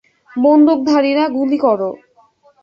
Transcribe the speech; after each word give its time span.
বন্দুকধারীরা, 0.31 1.23
গুলি 1.29 1.57
করো! 1.57 1.89